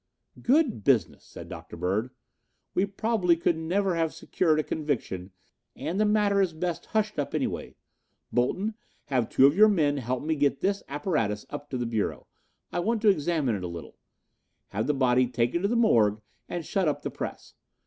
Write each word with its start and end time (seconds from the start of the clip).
"Good 0.41 0.83
business," 0.83 1.23
said 1.23 1.47
Dr. 1.47 1.77
Bird. 1.77 2.09
"We 2.73 2.87
probably 2.87 3.37
could 3.37 3.55
never 3.55 3.93
have 3.93 4.15
secured 4.15 4.59
a 4.59 4.63
conviction 4.63 5.29
and 5.75 5.99
the 5.99 6.05
matter 6.07 6.41
is 6.41 6.53
best 6.53 6.87
hushed 6.87 7.19
up 7.19 7.35
anyway. 7.35 7.75
Bolton, 8.31 8.73
have 9.13 9.29
two 9.29 9.45
of 9.45 9.55
your 9.55 9.67
men 9.69 9.97
help 9.97 10.23
me 10.23 10.33
get 10.33 10.59
this 10.59 10.81
apparatus 10.89 11.45
up 11.51 11.69
to 11.69 11.77
the 11.77 11.85
Bureau. 11.85 12.25
I 12.71 12.79
want 12.79 13.03
to 13.03 13.09
examine 13.09 13.53
it 13.53 13.63
a 13.63 13.67
little. 13.67 13.95
Have 14.69 14.87
the 14.87 14.95
body 14.95 15.27
taken 15.27 15.61
to 15.61 15.67
the 15.67 15.75
morgue 15.75 16.19
and 16.49 16.65
shut 16.65 16.87
up 16.87 17.03
the 17.03 17.11
press. 17.11 17.53